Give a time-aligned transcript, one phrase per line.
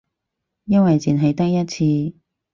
[0.65, 2.17] 因為淨係得一次